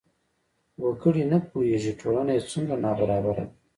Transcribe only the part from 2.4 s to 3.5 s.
څومره نابرابره ده.